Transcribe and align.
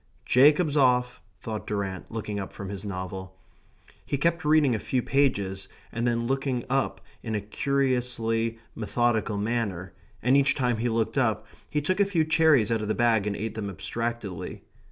"Jacob's 0.25 0.75
off," 0.75 1.21
thought 1.39 1.67
Durrant 1.67 2.09
looking 2.11 2.39
up 2.39 2.51
from 2.51 2.69
his 2.69 2.83
novel. 2.83 3.37
He 4.03 4.17
kept 4.17 4.43
reading 4.43 4.73
a 4.73 4.79
few 4.79 5.03
pages 5.03 5.67
and 5.91 6.07
then 6.07 6.25
looking 6.25 6.63
up 6.71 7.01
in 7.21 7.35
a 7.35 7.39
curiously 7.39 8.57
methodical 8.73 9.37
manner, 9.37 9.93
and 10.23 10.35
each 10.35 10.55
time 10.55 10.77
he 10.77 10.89
looked 10.89 11.19
up 11.19 11.45
he 11.69 11.81
took 11.83 11.99
a 11.99 12.05
few 12.05 12.25
cherries 12.25 12.71
out 12.71 12.81
of 12.81 12.87
the 12.87 12.95
bag 12.95 13.27
and 13.27 13.35
ate 13.35 13.53
them 13.53 13.69
abstractedly. 13.69 14.63